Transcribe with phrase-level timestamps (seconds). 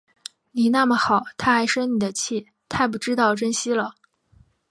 [0.51, 3.93] 你那么好，她还生你的气，太不知道珍惜了